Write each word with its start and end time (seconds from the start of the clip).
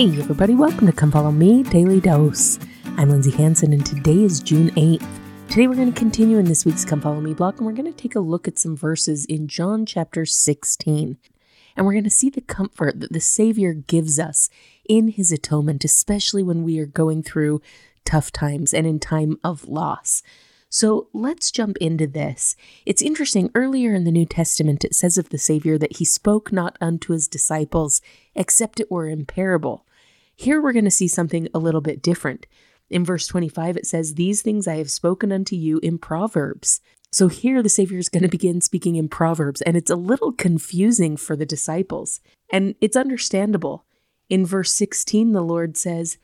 Hey, 0.00 0.18
everybody, 0.18 0.54
welcome 0.54 0.86
to 0.86 0.94
Come 0.94 1.10
Follow 1.10 1.30
Me 1.30 1.62
Daily 1.62 2.00
Dose. 2.00 2.58
I'm 2.96 3.10
Lindsay 3.10 3.32
Hanson, 3.32 3.74
and 3.74 3.84
today 3.84 4.22
is 4.22 4.40
June 4.40 4.70
8th. 4.70 5.06
Today, 5.50 5.68
we're 5.68 5.74
going 5.74 5.92
to 5.92 5.98
continue 5.98 6.38
in 6.38 6.46
this 6.46 6.64
week's 6.64 6.86
Come 6.86 7.02
Follow 7.02 7.20
Me 7.20 7.34
block, 7.34 7.58
and 7.58 7.66
we're 7.66 7.74
going 7.74 7.84
to 7.84 7.92
take 7.92 8.14
a 8.14 8.20
look 8.20 8.48
at 8.48 8.58
some 8.58 8.74
verses 8.74 9.26
in 9.26 9.46
John 9.46 9.84
chapter 9.84 10.24
16. 10.24 11.18
And 11.76 11.84
we're 11.84 11.92
going 11.92 12.04
to 12.04 12.08
see 12.08 12.30
the 12.30 12.40
comfort 12.40 12.98
that 13.00 13.12
the 13.12 13.20
Savior 13.20 13.74
gives 13.74 14.18
us 14.18 14.48
in 14.88 15.08
his 15.08 15.32
atonement, 15.32 15.84
especially 15.84 16.42
when 16.42 16.62
we 16.62 16.78
are 16.78 16.86
going 16.86 17.22
through 17.22 17.60
tough 18.06 18.32
times 18.32 18.72
and 18.72 18.86
in 18.86 19.00
time 19.00 19.38
of 19.44 19.68
loss. 19.68 20.22
So 20.70 21.08
let's 21.12 21.50
jump 21.50 21.76
into 21.76 22.06
this. 22.06 22.56
It's 22.86 23.02
interesting, 23.02 23.50
earlier 23.54 23.92
in 23.92 24.04
the 24.04 24.10
New 24.10 24.24
Testament, 24.24 24.82
it 24.82 24.94
says 24.94 25.18
of 25.18 25.28
the 25.28 25.36
Savior 25.36 25.76
that 25.76 25.98
he 25.98 26.06
spoke 26.06 26.52
not 26.52 26.78
unto 26.80 27.12
his 27.12 27.28
disciples, 27.28 28.00
except 28.34 28.80
it 28.80 28.90
were 28.90 29.06
in 29.06 29.26
parable. 29.26 29.84
Here 30.40 30.58
we're 30.58 30.72
going 30.72 30.86
to 30.86 30.90
see 30.90 31.06
something 31.06 31.48
a 31.52 31.58
little 31.58 31.82
bit 31.82 32.00
different. 32.00 32.46
In 32.88 33.04
verse 33.04 33.26
25, 33.26 33.76
it 33.76 33.84
says, 33.86 34.14
These 34.14 34.40
things 34.40 34.66
I 34.66 34.76
have 34.76 34.90
spoken 34.90 35.32
unto 35.32 35.54
you 35.54 35.80
in 35.82 35.98
Proverbs. 35.98 36.80
So 37.12 37.28
here 37.28 37.62
the 37.62 37.68
Savior 37.68 37.98
is 37.98 38.08
going 38.08 38.22
to 38.22 38.28
begin 38.28 38.62
speaking 38.62 38.96
in 38.96 39.10
Proverbs, 39.10 39.60
and 39.60 39.76
it's 39.76 39.90
a 39.90 39.96
little 39.96 40.32
confusing 40.32 41.18
for 41.18 41.36
the 41.36 41.44
disciples. 41.44 42.20
And 42.48 42.74
it's 42.80 42.96
understandable. 42.96 43.84
In 44.30 44.46
verse 44.46 44.72
16, 44.72 45.32
the 45.32 45.42
Lord 45.42 45.76
says, 45.76 46.16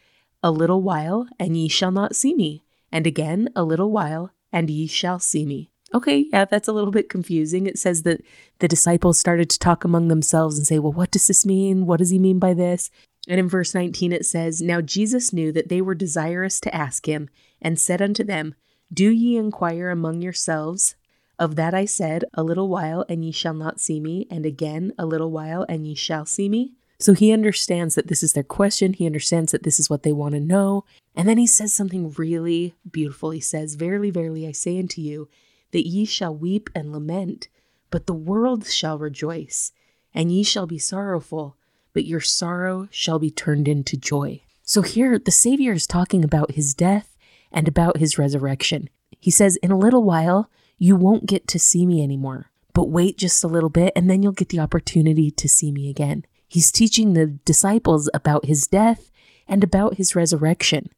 A 0.43 0.51
little 0.51 0.81
while, 0.81 1.27
and 1.39 1.55
ye 1.55 1.69
shall 1.69 1.91
not 1.91 2.17
see 2.17 2.35
me, 2.35 2.65
and 2.91 3.07
again 3.07 3.51
a 3.55 3.65
little 3.65 3.91
while, 3.91 4.31
and 4.51 4.71
ye 4.71 4.87
shall 4.87 5.19
see 5.19 5.45
me. 5.45 5.69
Okay, 5.93 6.27
yeah, 6.33 6.47
that's 6.47 6.69
a 6.69 6.73
little 6.73 6.91
bit 6.91 7.11
confusing. 7.11 7.67
It 7.67 7.79
says 7.79 8.03
that 8.05 8.23
the 8.61 8.67
disciples 8.67 9.19
started 9.19 9.51
to 9.51 9.59
talk 9.59 9.85
among 9.85 10.09
themselves 10.09 10.57
and 10.57 10.67
say, 10.67 10.79
Well, 10.79 10.93
what 10.93 11.11
does 11.11 11.27
this 11.27 11.45
mean? 11.45 11.85
What 11.85 11.99
does 11.99 12.09
he 12.09 12.19
mean 12.19 12.39
by 12.39 12.55
this? 12.55 12.91
And 13.27 13.41
in 13.41 13.49
verse 13.49 13.75
19 13.75 14.13
it 14.13 14.25
says, 14.25 14.63
Now 14.63 14.81
Jesus 14.81 15.33
knew 15.33 15.53
that 15.53 15.69
they 15.69 15.81
were 15.81 15.95
desirous 15.95 16.61
to 16.61 16.75
ask 16.75 17.07
him, 17.07 17.29
and 17.61 17.79
said 17.79 18.01
unto 18.01 18.23
them, 18.23 18.55
Do 18.93 19.11
ye 19.11 19.37
inquire 19.37 19.91
among 19.91 20.23
yourselves? 20.23 20.95
Of 21.39 21.57
that 21.57 21.75
I 21.75 21.85
said, 21.85 22.25
A 22.35 22.43
little 22.43 22.69
while, 22.69 23.05
and 23.09 23.25
ye 23.25 23.33
shall 23.33 23.55
not 23.55 23.81
see 23.81 24.01
me, 24.01 24.27
and 24.31 24.47
again 24.47 24.93
a 24.99 25.07
little 25.07 25.31
while, 25.31 25.67
and 25.69 25.87
ye 25.87 25.95
shall 25.95 26.25
see 26.25 26.49
me. 26.49 26.73
So 26.99 27.13
he 27.13 27.33
understands 27.33 27.95
that 27.95 28.07
this 28.09 28.23
is 28.23 28.33
their 28.33 28.43
question. 28.43 28.95
He 28.95 29.05
understands 29.05 29.53
that 29.53 29.63
this 29.63 29.79
is 29.79 29.91
what 29.91 30.03
they 30.03 30.13
want 30.13 30.35
to 30.35 30.41
know. 30.41 30.85
And 31.15 31.29
then 31.29 31.37
he 31.37 31.47
says 31.47 31.73
something 31.73 32.15
really 32.17 32.75
beautiful. 32.91 33.31
He 33.31 33.41
says, 33.41 33.75
Verily, 33.75 34.11
verily, 34.11 34.47
I 34.47 34.53
say 34.53 34.79
unto 34.79 35.03
you, 35.03 35.29
that 35.73 35.87
ye 35.87 36.07
shall 36.07 36.35
weep 36.35 36.71
and 36.75 36.93
lament, 36.93 37.49
but 37.91 38.07
the 38.07 38.15
world 38.15 38.67
shall 38.67 38.99
rejoice, 38.99 39.73
and 40.15 40.33
ye 40.33 40.43
shall 40.43 40.67
be 40.67 40.79
sorrowful, 40.79 41.57
but 41.97 42.05
your 42.05 42.21
sorrow 42.21 42.89
shall 42.91 43.19
be 43.19 43.31
turned 43.31 43.67
into 43.67 43.97
joy. 43.97 44.43
So 44.63 44.83
here, 44.83 45.19
the 45.19 45.31
Savior 45.31 45.73
is 45.73 45.87
talking 45.87 46.23
about 46.23 46.51
his 46.51 46.75
death 46.75 47.17
and 47.51 47.67
about 47.67 47.97
his 47.97 48.19
resurrection. 48.19 48.91
He 49.19 49.31
says, 49.31 49.57
In 49.63 49.71
a 49.71 49.79
little 49.79 50.05
while, 50.05 50.51
you 50.77 50.95
won't 50.95 51.25
get 51.25 51.49
to 51.49 51.59
see 51.59 51.87
me 51.87 52.03
anymore, 52.03 52.51
but 52.75 52.91
wait 52.91 53.17
just 53.17 53.43
a 53.43 53.49
little 53.49 53.71
bit, 53.71 53.95
and 53.97 54.11
then 54.11 54.23
you'll 54.23 54.33
get 54.33 54.51
the 54.51 54.61
opportunity 54.61 55.31
to 55.31 55.49
see 55.49 55.73
me 55.73 55.89
again. 55.89 56.27
He's 56.47 56.71
teaching 56.71 57.15
the 57.15 57.29
disciples 57.29 58.11
about 58.13 58.45
his 58.45 58.67
death 58.67 59.11
and 59.49 59.65
about 59.65 59.95
his 59.95 60.15
resurrection. 60.15 60.91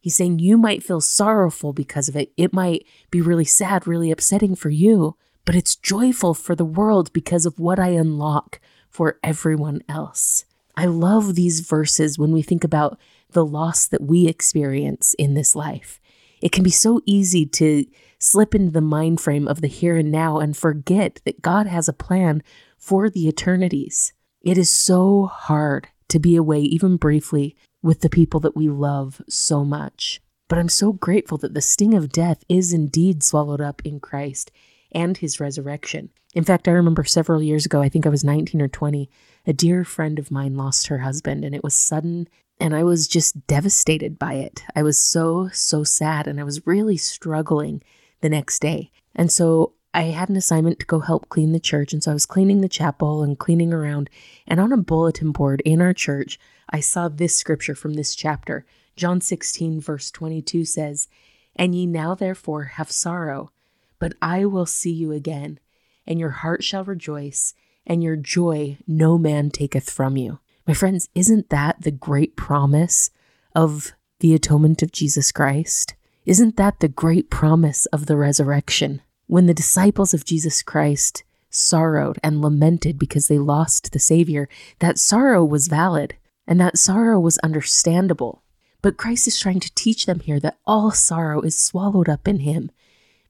He's 0.00 0.16
saying 0.16 0.38
you 0.38 0.56
might 0.56 0.82
feel 0.82 1.02
sorrowful 1.02 1.74
because 1.74 2.08
of 2.08 2.16
it. 2.16 2.32
It 2.38 2.54
might 2.54 2.86
be 3.10 3.20
really 3.20 3.44
sad, 3.44 3.86
really 3.86 4.10
upsetting 4.10 4.54
for 4.54 4.70
you, 4.70 5.18
but 5.44 5.54
it's 5.54 5.76
joyful 5.76 6.32
for 6.32 6.54
the 6.54 6.64
world 6.64 7.12
because 7.12 7.44
of 7.44 7.60
what 7.60 7.78
I 7.78 7.88
unlock 7.88 8.58
for 8.96 9.18
everyone 9.22 9.82
else. 9.90 10.46
I 10.74 10.86
love 10.86 11.34
these 11.34 11.60
verses 11.60 12.18
when 12.18 12.32
we 12.32 12.40
think 12.40 12.64
about 12.64 12.98
the 13.30 13.44
loss 13.44 13.86
that 13.86 14.00
we 14.00 14.26
experience 14.26 15.12
in 15.18 15.34
this 15.34 15.54
life. 15.54 16.00
It 16.40 16.50
can 16.50 16.64
be 16.64 16.70
so 16.70 17.02
easy 17.04 17.44
to 17.44 17.84
slip 18.18 18.54
into 18.54 18.70
the 18.70 18.80
mind 18.80 19.20
frame 19.20 19.46
of 19.46 19.60
the 19.60 19.68
here 19.68 19.96
and 19.96 20.10
now 20.10 20.38
and 20.38 20.56
forget 20.56 21.20
that 21.26 21.42
God 21.42 21.66
has 21.66 21.90
a 21.90 21.92
plan 21.92 22.42
for 22.78 23.10
the 23.10 23.28
eternities. 23.28 24.14
It 24.40 24.56
is 24.56 24.70
so 24.70 25.26
hard 25.26 25.88
to 26.08 26.18
be 26.18 26.34
away, 26.34 26.60
even 26.60 26.96
briefly, 26.96 27.54
with 27.82 28.00
the 28.00 28.08
people 28.08 28.40
that 28.40 28.56
we 28.56 28.66
love 28.66 29.20
so 29.28 29.62
much. 29.62 30.22
But 30.48 30.58
I'm 30.58 30.70
so 30.70 30.94
grateful 30.94 31.36
that 31.38 31.52
the 31.52 31.60
sting 31.60 31.92
of 31.92 32.12
death 32.12 32.44
is 32.48 32.72
indeed 32.72 33.22
swallowed 33.22 33.60
up 33.60 33.82
in 33.84 34.00
Christ 34.00 34.50
and 34.96 35.18
his 35.18 35.38
resurrection. 35.38 36.08
In 36.34 36.42
fact, 36.42 36.66
I 36.66 36.72
remember 36.72 37.04
several 37.04 37.42
years 37.42 37.66
ago, 37.66 37.82
I 37.82 37.90
think 37.90 38.06
I 38.06 38.08
was 38.08 38.24
19 38.24 38.62
or 38.62 38.68
20, 38.68 39.10
a 39.46 39.52
dear 39.52 39.84
friend 39.84 40.18
of 40.18 40.30
mine 40.30 40.56
lost 40.56 40.86
her 40.86 40.98
husband, 40.98 41.44
and 41.44 41.54
it 41.54 41.62
was 41.62 41.74
sudden, 41.74 42.28
and 42.58 42.74
I 42.74 42.82
was 42.82 43.06
just 43.06 43.46
devastated 43.46 44.18
by 44.18 44.34
it. 44.34 44.64
I 44.74 44.82
was 44.82 44.98
so, 44.98 45.50
so 45.52 45.84
sad, 45.84 46.26
and 46.26 46.40
I 46.40 46.44
was 46.44 46.66
really 46.66 46.96
struggling 46.96 47.82
the 48.22 48.30
next 48.30 48.60
day. 48.60 48.90
And 49.14 49.30
so 49.30 49.74
I 49.92 50.04
had 50.04 50.30
an 50.30 50.36
assignment 50.36 50.80
to 50.80 50.86
go 50.86 51.00
help 51.00 51.28
clean 51.28 51.52
the 51.52 51.60
church. 51.60 51.92
And 51.92 52.02
so 52.02 52.10
I 52.10 52.14
was 52.14 52.26
cleaning 52.26 52.62
the 52.62 52.68
chapel 52.68 53.22
and 53.22 53.38
cleaning 53.38 53.72
around. 53.72 54.08
And 54.46 54.60
on 54.60 54.72
a 54.72 54.78
bulletin 54.78 55.32
board 55.32 55.62
in 55.66 55.82
our 55.82 55.92
church, 55.92 56.38
I 56.70 56.80
saw 56.80 57.08
this 57.08 57.36
scripture 57.36 57.74
from 57.74 57.94
this 57.94 58.14
chapter. 58.14 58.64
John 58.96 59.20
16, 59.20 59.80
verse 59.80 60.10
22 60.10 60.64
says, 60.64 61.08
And 61.54 61.74
ye 61.74 61.86
now 61.86 62.14
therefore 62.14 62.64
have 62.64 62.90
sorrow, 62.90 63.50
but 63.98 64.14
I 64.20 64.44
will 64.44 64.66
see 64.66 64.92
you 64.92 65.12
again, 65.12 65.58
and 66.06 66.18
your 66.18 66.30
heart 66.30 66.62
shall 66.62 66.84
rejoice, 66.84 67.54
and 67.86 68.02
your 68.02 68.16
joy 68.16 68.78
no 68.86 69.18
man 69.18 69.50
taketh 69.50 69.90
from 69.90 70.16
you. 70.16 70.40
My 70.66 70.74
friends, 70.74 71.08
isn't 71.14 71.50
that 71.50 71.82
the 71.82 71.90
great 71.90 72.36
promise 72.36 73.10
of 73.54 73.92
the 74.20 74.34
atonement 74.34 74.82
of 74.82 74.92
Jesus 74.92 75.30
Christ? 75.32 75.94
Isn't 76.24 76.56
that 76.56 76.80
the 76.80 76.88
great 76.88 77.30
promise 77.30 77.86
of 77.86 78.06
the 78.06 78.16
resurrection? 78.16 79.02
When 79.28 79.46
the 79.46 79.54
disciples 79.54 80.12
of 80.12 80.24
Jesus 80.24 80.62
Christ 80.62 81.22
sorrowed 81.50 82.18
and 82.22 82.42
lamented 82.42 82.98
because 82.98 83.28
they 83.28 83.38
lost 83.38 83.92
the 83.92 83.98
Savior, 83.98 84.48
that 84.80 84.98
sorrow 84.98 85.44
was 85.44 85.68
valid 85.68 86.16
and 86.46 86.60
that 86.60 86.78
sorrow 86.78 87.18
was 87.20 87.38
understandable. 87.38 88.42
But 88.82 88.96
Christ 88.96 89.26
is 89.26 89.38
trying 89.38 89.60
to 89.60 89.74
teach 89.74 90.06
them 90.06 90.20
here 90.20 90.38
that 90.40 90.58
all 90.66 90.90
sorrow 90.90 91.40
is 91.40 91.56
swallowed 91.56 92.08
up 92.08 92.28
in 92.28 92.40
Him 92.40 92.70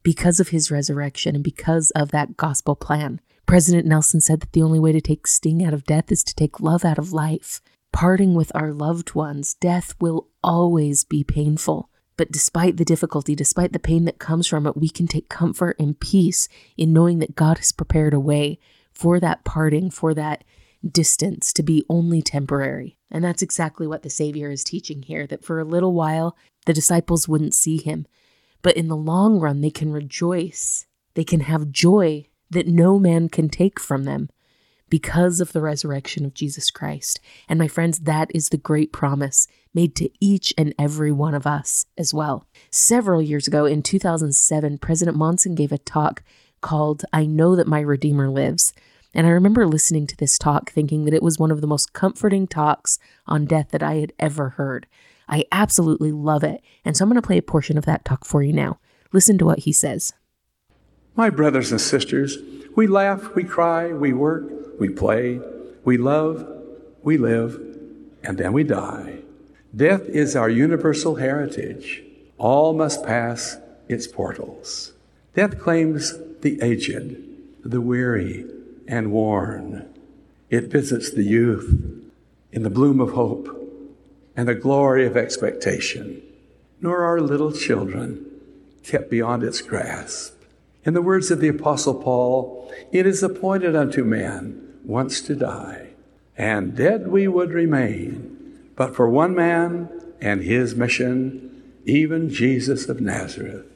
because 0.07 0.39
of 0.39 0.51
His 0.51 0.71
resurrection 0.71 1.35
and 1.35 1.43
because 1.43 1.91
of 1.91 2.13
that 2.13 2.37
gospel 2.37 2.77
plan. 2.77 3.21
President 3.45 3.89
Nelson 3.89 4.21
said 4.21 4.39
that 4.39 4.53
the 4.53 4.63
only 4.63 4.79
way 4.79 4.93
to 4.93 5.01
take 5.01 5.27
sting 5.27 5.65
out 5.65 5.75
of 5.75 5.85
death 5.85 6.13
is 6.13 6.23
to 6.23 6.33
take 6.33 6.61
love 6.61 6.85
out 6.85 6.97
of 6.97 7.13
life. 7.13 7.61
Parting 7.93 8.33
with 8.35 8.53
our 8.55 8.73
loved 8.73 9.17
ones, 9.17 9.55
death 9.55 9.97
will 10.01 10.29
always 10.45 11.03
be 11.03 11.25
painful. 11.25 11.91
But 12.17 12.31
despite 12.31 12.77
the 12.77 12.85
difficulty, 12.85 13.35
despite 13.35 13.73
the 13.73 13.81
pain 13.81 14.05
that 14.05 14.21
comes 14.21 14.47
from 14.47 14.65
it, 14.69 14.77
we 14.77 14.89
can 14.89 15.09
take 15.09 15.29
comfort 15.29 15.75
and 15.81 15.99
peace 15.99 16.49
in 16.77 16.93
knowing 16.93 17.19
that 17.19 17.35
God 17.35 17.59
has 17.59 17.73
prepared 17.73 18.15
a 18.15 18.21
way 18.21 18.61
for 18.93 19.19
that 19.19 19.43
parting, 19.43 19.91
for 19.91 20.15
that 20.15 20.45
distance 20.89 21.53
to 21.55 21.65
be 21.65 21.85
only 21.89 22.23
temporary. 22.23 22.97
And 23.11 23.25
that's 23.25 23.43
exactly 23.43 23.89
what 23.89 24.05
the 24.05 24.11
Savior 24.11 24.53
is 24.53 24.63
teaching 24.63 25.03
here 25.03 25.27
that 25.27 25.45
for 25.45 25.59
a 25.59 25.65
little 25.65 25.95
while, 25.95 26.37
the 26.65 26.73
disciples 26.73 27.27
wouldn't 27.27 27.57
see 27.57 27.79
him. 27.79 28.07
But 28.67 28.77
in 28.77 28.89
the 28.89 28.97
long 28.97 29.39
run, 29.39 29.61
they 29.61 29.71
can 29.71 29.93
rejoice. 29.93 30.87
They 31.15 31.23
can 31.23 31.39
have 31.39 31.71
joy 31.71 32.27
that 32.51 32.67
no 32.67 32.99
man 32.99 33.29
can 33.29 33.49
take 33.49 33.79
from 33.79 34.03
them 34.03 34.29
because 34.89 35.41
of 35.41 35.53
the 35.53 35.61
resurrection 35.61 36.25
of 36.25 36.35
Jesus 36.35 36.73
Christ. 36.73 37.21
And 37.49 37.61
my 37.61 37.69
friends, 37.69 38.01
that 38.01 38.29
is 38.35 38.49
the 38.49 38.57
great 38.57 38.93
promise 38.93 39.47
made 39.73 39.95
to 39.95 40.11
each 40.21 40.53
and 40.59 40.75
every 40.81 41.13
one 41.13 41.33
of 41.33 41.47
us 41.47 41.87
as 41.97 42.13
well. 42.13 42.49
Several 42.69 43.23
years 43.23 43.47
ago, 43.47 43.67
in 43.67 43.85
2007, 43.85 44.79
President 44.79 45.17
Monson 45.17 45.55
gave 45.55 45.71
a 45.71 45.79
talk 45.79 46.25
called 46.61 47.05
I 47.13 47.25
Know 47.25 47.55
That 47.55 47.69
My 47.69 47.79
Redeemer 47.79 48.29
Lives. 48.29 48.73
And 49.15 49.29
I 49.29 49.31
remember 49.31 49.69
listening 49.69 50.09
to 50.09 50.17
this 50.17 50.39
talk 50.39 50.73
thinking 50.73 51.05
that 51.05 51.15
it 51.15 51.23
was 51.23 51.39
one 51.39 51.53
of 51.53 51.61
the 51.61 51.69
most 51.69 51.93
comforting 51.93 52.49
talks 52.49 52.99
on 53.29 53.45
death 53.45 53.69
that 53.71 53.85
I 53.85 53.99
had 53.99 54.13
ever 54.19 54.49
heard. 54.49 54.89
I 55.29 55.45
absolutely 55.51 56.13
love 56.13 56.45
it. 56.45 56.63
And 56.85 56.97
so 56.97 57.05
I'm 57.05 57.11
going 57.11 57.21
to 57.21 57.27
play 57.27 57.39
a 57.39 57.43
portion 57.43 57.77
of 57.77 57.85
that 57.85 58.05
talk 58.05 58.25
for 58.25 58.43
you 58.43 58.53
now. 58.53 58.79
Listen 59.13 59.39
to 59.39 59.45
what 59.45 59.61
he 59.61 59.73
says. 59.73 60.15
My 61.15 61.31
brothers 61.31 61.73
and 61.73 61.81
sisters, 61.81 62.39
we 62.77 62.87
laugh, 62.87 63.35
we 63.35 63.45
cry, 63.45 63.93
we 63.93 64.13
work, 64.13 64.79
we 64.79 64.89
play, 64.89 65.41
we 65.85 65.97
love, 65.97 66.47
we 67.03 67.17
live, 67.17 67.55
and 68.23 68.37
then 68.37 68.53
we 68.53 68.65
die. 68.65 69.21
Death 69.75 70.03
is 70.03 70.37
our 70.37 70.49
universal 70.49 71.17
heritage. 71.17 72.03
All 72.39 72.75
must 72.75 73.05
pass 73.05 73.57
its 73.89 74.07
portals. 74.07 74.93
Death 75.35 75.59
claims 75.59 76.15
the 76.41 76.61
aged, 76.63 77.17
the 77.65 77.81
weary, 77.81 78.45
and 78.87 79.11
worn. 79.11 79.89
It 80.51 80.65
visits 80.65 81.11
the 81.11 81.25
youth 81.25 82.05
in 82.53 82.63
the 82.63 82.71
bloom 82.71 83.01
of 83.01 83.13
hope 83.13 83.66
and 84.37 84.47
the 84.47 84.55
glory 84.55 85.07
of 85.07 85.17
expectation, 85.17 86.23
nor 86.81 87.03
are 87.03 87.21
little 87.21 87.53
children 87.53 88.25
kept 88.85 89.11
beyond 89.11 89.43
its 89.43 89.61
grasp. 89.61 90.35
In 90.85 90.95
the 90.95 91.03
words 91.03 91.31
of 91.31 91.41
the 91.41 91.49
Apostle 91.49 91.95
Paul, 91.95 92.73
it 92.93 93.07
is 93.07 93.23
appointed 93.23 93.75
unto 93.75 94.05
man 94.05 94.79
once 94.85 95.21
to 95.23 95.35
die, 95.35 95.89
and 96.37 96.77
dead 96.77 97.09
we 97.09 97.27
would 97.27 97.51
remain, 97.51 98.71
but 98.77 98.95
for 98.95 99.09
one 99.09 99.35
man 99.35 99.89
and 100.21 100.43
his 100.43 100.77
mission, 100.77 101.73
even 101.85 102.31
Jesus 102.31 102.89
of 102.89 103.01
Nazareth, 103.01 103.67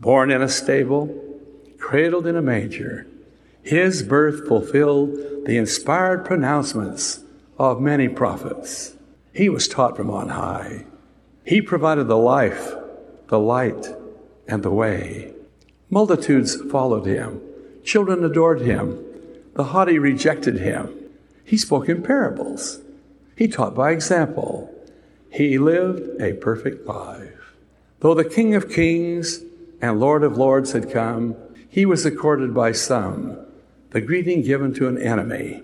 born 0.00 0.30
in 0.30 0.42
a 0.42 0.48
stable, 0.48 1.14
cradled 1.78 2.26
in 2.26 2.36
a 2.36 2.42
manger. 2.42 3.06
His 3.62 4.02
birth 4.02 4.48
fulfilled 4.48 5.44
the 5.44 5.56
inspired 5.56 6.24
pronouncements 6.24 7.20
of 7.58 7.80
many 7.80 8.08
prophets. 8.08 8.95
He 9.36 9.50
was 9.50 9.68
taught 9.68 9.98
from 9.98 10.10
on 10.10 10.30
high. 10.30 10.86
He 11.44 11.60
provided 11.60 12.08
the 12.08 12.16
life, 12.16 12.72
the 13.28 13.38
light, 13.38 13.86
and 14.48 14.62
the 14.62 14.70
way. 14.70 15.34
Multitudes 15.90 16.56
followed 16.70 17.04
him. 17.04 17.42
Children 17.84 18.24
adored 18.24 18.62
him. 18.62 18.98
The 19.52 19.64
haughty 19.64 19.98
rejected 19.98 20.56
him. 20.58 20.88
He 21.44 21.58
spoke 21.58 21.86
in 21.86 22.02
parables. 22.02 22.80
He 23.36 23.46
taught 23.46 23.74
by 23.74 23.90
example. 23.90 24.74
He 25.30 25.58
lived 25.58 26.18
a 26.18 26.32
perfect 26.32 26.86
life. 26.86 27.54
Though 28.00 28.14
the 28.14 28.24
King 28.24 28.54
of 28.54 28.70
Kings 28.70 29.42
and 29.82 30.00
Lord 30.00 30.22
of 30.22 30.38
Lords 30.38 30.72
had 30.72 30.90
come, 30.90 31.36
he 31.68 31.84
was 31.84 32.06
accorded 32.06 32.54
by 32.54 32.72
some 32.72 33.36
the 33.90 34.00
greeting 34.00 34.40
given 34.40 34.72
to 34.74 34.88
an 34.88 35.00
enemy, 35.00 35.62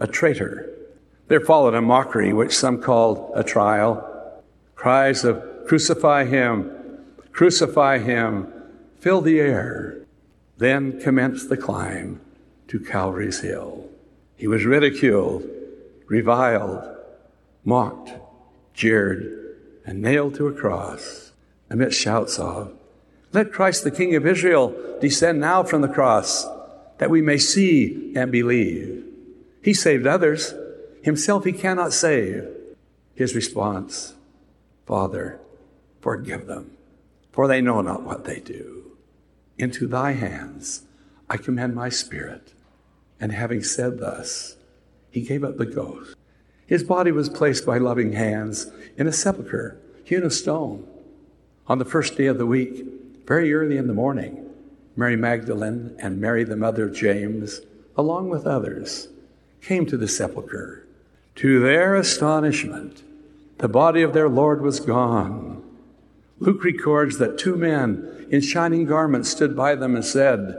a 0.00 0.06
traitor. 0.06 0.70
There 1.30 1.40
followed 1.40 1.74
a 1.74 1.80
mockery, 1.80 2.32
which 2.32 2.56
some 2.56 2.82
called 2.82 3.30
a 3.36 3.44
trial. 3.44 4.42
Cries 4.74 5.22
of, 5.22 5.64
Crucify 5.64 6.24
him! 6.24 6.72
Crucify 7.30 7.98
him! 7.98 8.52
Fill 8.98 9.20
the 9.20 9.38
air. 9.38 10.00
Then 10.58 11.00
commenced 11.00 11.48
the 11.48 11.56
climb 11.56 12.20
to 12.66 12.80
Calvary's 12.80 13.42
Hill. 13.42 13.88
He 14.34 14.48
was 14.48 14.64
ridiculed, 14.64 15.48
reviled, 16.08 16.82
mocked, 17.64 18.10
jeered, 18.74 19.56
and 19.86 20.02
nailed 20.02 20.34
to 20.34 20.48
a 20.48 20.52
cross 20.52 21.30
amidst 21.70 22.00
shouts 22.00 22.40
of, 22.40 22.72
Let 23.32 23.52
Christ 23.52 23.84
the 23.84 23.92
King 23.92 24.16
of 24.16 24.26
Israel 24.26 24.74
descend 25.00 25.38
now 25.38 25.62
from 25.62 25.82
the 25.82 25.86
cross, 25.86 26.44
that 26.98 27.08
we 27.08 27.22
may 27.22 27.38
see 27.38 28.12
and 28.16 28.32
believe. 28.32 29.04
He 29.62 29.72
saved 29.72 30.08
others, 30.08 30.54
himself 31.02 31.44
he 31.44 31.52
cannot 31.52 31.92
save. 31.92 32.48
His 33.14 33.34
response, 33.34 34.14
Father, 34.86 35.38
forgive 36.00 36.46
them, 36.46 36.72
for 37.32 37.46
they 37.46 37.60
know 37.60 37.80
not 37.80 38.02
what 38.02 38.24
they 38.24 38.40
do. 38.40 38.96
Into 39.58 39.86
thy 39.86 40.12
hands 40.12 40.82
I 41.28 41.36
commend 41.36 41.74
my 41.74 41.88
spirit. 41.90 42.54
And 43.20 43.32
having 43.32 43.62
said 43.62 43.98
thus, 43.98 44.56
he 45.10 45.20
gave 45.20 45.44
up 45.44 45.58
the 45.58 45.66
ghost. 45.66 46.16
His 46.66 46.82
body 46.82 47.12
was 47.12 47.28
placed 47.28 47.66
by 47.66 47.78
loving 47.78 48.12
hands 48.12 48.70
in 48.96 49.06
a 49.06 49.12
sepulchre 49.12 49.78
hewn 50.04 50.24
of 50.24 50.32
stone. 50.32 50.86
On 51.66 51.78
the 51.78 51.84
first 51.84 52.16
day 52.16 52.26
of 52.26 52.38
the 52.38 52.46
week, 52.46 52.84
very 53.26 53.52
early 53.54 53.76
in 53.76 53.86
the 53.86 53.94
morning, 53.94 54.50
Mary 54.96 55.14
Magdalene 55.14 55.94
and 56.00 56.20
Mary, 56.20 56.42
the 56.42 56.56
mother 56.56 56.84
of 56.84 56.94
James, 56.94 57.60
along 57.96 58.28
with 58.28 58.46
others, 58.46 59.08
came 59.62 59.86
to 59.86 59.96
the 59.96 60.08
sepulchre. 60.08 60.84
To 61.36 61.60
their 61.60 61.94
astonishment, 61.94 63.02
the 63.58 63.68
body 63.68 64.02
of 64.02 64.12
their 64.12 64.28
Lord 64.28 64.60
was 64.62 64.80
gone. 64.80 65.62
Luke 66.38 66.64
records 66.64 67.18
that 67.18 67.38
two 67.38 67.56
men 67.56 68.26
in 68.30 68.40
shining 68.40 68.86
garments 68.86 69.30
stood 69.30 69.56
by 69.56 69.74
them 69.74 69.94
and 69.94 70.04
said, 70.04 70.56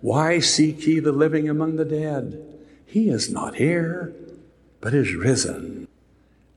Why 0.00 0.38
seek 0.38 0.86
ye 0.86 1.00
the 1.00 1.12
living 1.12 1.48
among 1.48 1.76
the 1.76 1.84
dead? 1.84 2.40
He 2.86 3.08
is 3.08 3.30
not 3.30 3.56
here 3.56 4.14
but 4.84 4.92
is 4.92 5.14
risen. 5.14 5.88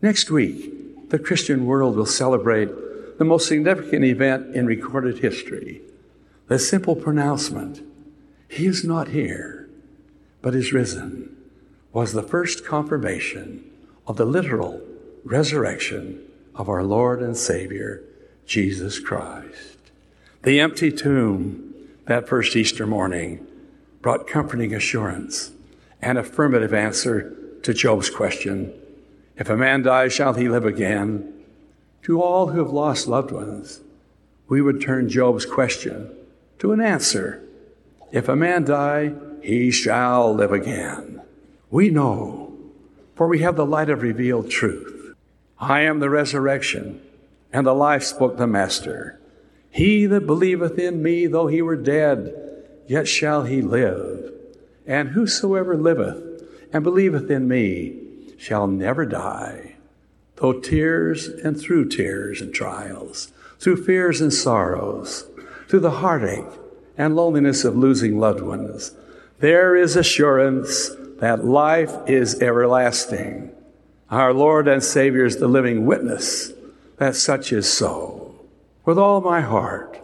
Next 0.01 0.29
week, 0.29 1.09
the 1.09 1.17
Christian 1.17 1.65
world 1.65 1.95
will 1.95 2.05
celebrate 2.05 2.69
the 3.17 3.23
most 3.23 3.47
significant 3.47 4.03
event 4.03 4.53
in 4.53 4.65
recorded 4.65 5.19
history 5.19 5.81
the 6.49 6.59
simple 6.59 6.95
pronouncement, 6.95 7.81
He 8.49 8.65
is 8.65 8.83
not 8.83 9.09
here, 9.09 9.69
but 10.41 10.55
is 10.55 10.73
risen, 10.73 11.36
was 11.93 12.13
the 12.13 12.23
first 12.23 12.65
confirmation 12.65 13.63
of 14.05 14.17
the 14.17 14.25
literal 14.25 14.81
resurrection 15.23 16.23
of 16.55 16.69
our 16.69 16.83
Lord 16.83 17.21
and 17.21 17.35
Savior, 17.35 18.03
Jesus 18.45 18.99
Christ. 18.99 19.77
The 20.43 20.59
empty 20.59 20.91
tomb 20.91 21.73
that 22.05 22.27
first 22.27 22.55
Easter 22.55 22.87
morning 22.87 23.45
brought 24.01 24.27
comforting 24.27 24.73
assurance 24.73 25.51
and 26.01 26.17
affirmative 26.17 26.73
answer 26.73 27.35
to 27.63 27.73
Job's 27.73 28.09
question 28.09 28.73
If 29.35 29.49
a 29.49 29.57
man 29.57 29.81
dies, 29.81 30.13
shall 30.13 30.33
he 30.33 30.47
live 30.47 30.65
again? 30.65 31.33
To 32.03 32.21
all 32.21 32.47
who 32.47 32.59
have 32.59 32.71
lost 32.71 33.07
loved 33.07 33.31
ones, 33.31 33.81
we 34.47 34.61
would 34.61 34.81
turn 34.81 35.09
Job's 35.09 35.45
question 35.45 36.15
to 36.59 36.71
an 36.71 36.79
answer 36.79 37.43
If 38.11 38.29
a 38.29 38.35
man 38.35 38.63
die, 38.63 39.13
he 39.41 39.71
shall 39.71 40.33
live 40.33 40.51
again. 40.51 41.16
We 41.69 41.89
know, 41.89 42.57
for 43.15 43.27
we 43.27 43.39
have 43.39 43.55
the 43.55 43.65
light 43.65 43.89
of 43.89 44.01
revealed 44.01 44.49
truth. 44.49 45.15
I 45.59 45.81
am 45.81 45.99
the 45.99 46.09
resurrection 46.09 47.01
and 47.51 47.65
the 47.65 47.73
life, 47.73 48.03
spoke 48.03 48.37
the 48.37 48.47
Master. 48.47 49.19
He 49.69 50.05
that 50.05 50.25
believeth 50.25 50.79
in 50.79 51.03
me, 51.03 51.27
though 51.27 51.47
he 51.47 51.61
were 51.61 51.75
dead, 51.75 52.33
yet 52.87 53.07
shall 53.07 53.43
he 53.43 53.61
live. 53.61 54.33
And 54.85 55.09
whosoever 55.09 55.75
liveth 55.75 56.43
and 56.71 56.83
believeth 56.83 57.29
in 57.29 57.47
me 57.47 57.99
shall 58.37 58.67
never 58.67 59.05
die. 59.05 59.75
Though 60.35 60.53
tears 60.53 61.27
and 61.27 61.59
through 61.59 61.89
tears 61.89 62.41
and 62.41 62.53
trials, 62.53 63.31
through 63.59 63.83
fears 63.83 64.21
and 64.21 64.33
sorrows, 64.33 65.25
through 65.67 65.81
the 65.81 65.91
heartache 65.91 66.45
and 66.97 67.15
loneliness 67.15 67.65
of 67.65 67.75
losing 67.75 68.19
loved 68.19 68.41
ones, 68.41 68.91
there 69.39 69.75
is 69.75 69.95
assurance 69.95 70.91
that 71.19 71.45
life 71.45 71.93
is 72.07 72.41
everlasting. 72.41 73.51
Our 74.09 74.33
Lord 74.33 74.67
and 74.67 74.83
Savior 74.83 75.25
is 75.25 75.37
the 75.37 75.47
living 75.47 75.85
witness 75.85 76.53
that 76.97 77.15
such 77.15 77.51
is 77.51 77.71
so. 77.71 78.35
With 78.85 78.97
all 78.97 79.21
my 79.21 79.41
heart 79.41 79.99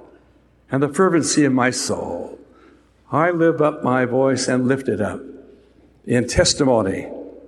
and 0.71 0.83
the 0.83 0.89
fervency 0.89 1.45
of 1.45 1.53
my 1.53 1.69
soul, 1.69 2.39
I 3.11 3.31
lift 3.31 3.61
up 3.61 3.83
my 3.83 4.05
voice 4.05 4.47
and 4.47 4.67
lift 4.67 4.89
it 4.89 4.99
up 4.99 5.21
in 6.05 6.27
testimony 6.27 7.07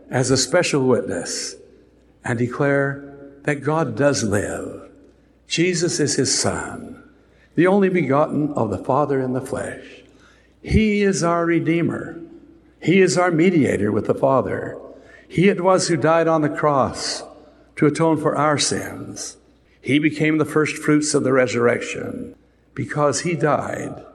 as 0.10 0.32
a 0.32 0.38
special 0.38 0.88
witness 0.88 1.56
and 2.24 2.38
declare 2.40 3.16
that 3.44 3.64
God 3.64 3.98
does 3.98 4.24
live. 4.24 4.90
Jesus 5.48 6.00
is 6.00 6.16
his 6.16 6.38
Son, 6.38 7.04
the 7.56 7.68
only 7.68 7.90
begotten 7.90 8.54
of 8.54 8.70
the 8.70 8.78
Father 8.78 9.20
in 9.20 9.34
the 9.34 9.42
flesh. 9.42 10.04
He 10.62 11.02
is 11.02 11.24
our 11.24 11.46
Redeemer. 11.46 12.20
He 12.86 13.02
is 13.02 13.18
our 13.18 13.32
mediator 13.32 13.92
with 13.92 14.06
the 14.06 14.14
Father. 14.14 14.80
He 15.28 15.50
it 15.50 15.62
was 15.62 15.88
who 15.88 15.98
died 15.98 16.28
on 16.28 16.44
the 16.44 16.50
cross 16.50 17.24
to 17.78 17.88
atone 17.88 18.18
for 18.22 18.38
our 18.38 18.60
sins. 18.60 19.38
He 19.82 19.98
became 19.98 20.38
the 20.38 20.46
first 20.46 20.78
fruits 20.78 21.16
of 21.16 21.24
the 21.24 21.34
resurrection. 21.34 22.36
Because 22.76 23.22
he 23.22 23.34
died, 23.34 24.06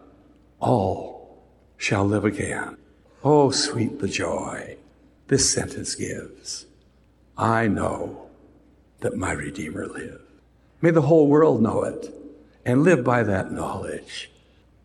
all 0.60 1.42
shall 1.78 2.04
live 2.04 2.24
again. 2.24 2.76
Oh, 3.24 3.50
sweet 3.50 3.98
the 3.98 4.06
joy 4.06 4.76
this 5.26 5.52
sentence 5.52 5.96
gives. 5.96 6.66
I 7.36 7.66
know 7.66 8.28
that 9.00 9.16
my 9.16 9.32
Redeemer 9.32 9.88
lives. 9.88 10.22
May 10.80 10.92
the 10.92 11.02
whole 11.02 11.26
world 11.26 11.60
know 11.60 11.82
it 11.82 12.14
and 12.64 12.84
live 12.84 13.02
by 13.02 13.24
that 13.24 13.50
knowledge. 13.50 14.30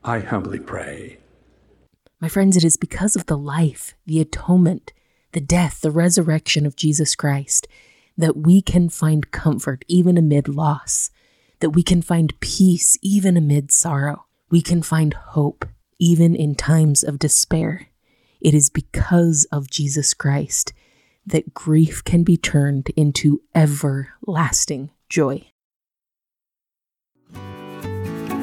I 0.03 0.21
humbly 0.21 0.59
pray. 0.59 1.19
My 2.19 2.29
friends, 2.29 2.55
it 2.55 2.63
is 2.63 2.77
because 2.77 3.15
of 3.15 3.25
the 3.25 3.37
life, 3.37 3.93
the 4.05 4.19
atonement, 4.21 4.93
the 5.33 5.41
death, 5.41 5.81
the 5.81 5.91
resurrection 5.91 6.65
of 6.65 6.75
Jesus 6.75 7.15
Christ 7.15 7.67
that 8.17 8.37
we 8.37 8.61
can 8.61 8.89
find 8.89 9.31
comfort 9.31 9.83
even 9.87 10.17
amid 10.17 10.47
loss, 10.47 11.11
that 11.59 11.71
we 11.71 11.83
can 11.83 12.01
find 12.01 12.39
peace 12.39 12.97
even 13.01 13.37
amid 13.37 13.71
sorrow. 13.71 14.25
We 14.49 14.61
can 14.61 14.81
find 14.81 15.13
hope 15.13 15.65
even 15.99 16.35
in 16.35 16.55
times 16.55 17.03
of 17.03 17.19
despair. 17.19 17.87
It 18.41 18.53
is 18.53 18.69
because 18.69 19.45
of 19.51 19.69
Jesus 19.69 20.13
Christ 20.13 20.73
that 21.25 21.53
grief 21.53 22.03
can 22.03 22.23
be 22.23 22.37
turned 22.37 22.89
into 22.95 23.41
everlasting 23.55 24.91
joy. 25.09 25.47